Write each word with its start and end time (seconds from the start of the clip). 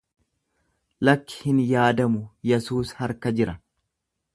Lakki 1.09 1.37
hin 1.49 1.61
yaadamu 1.75 2.25
Yesuus 2.53 2.87
harka 3.05 3.39
jira. 3.41 3.61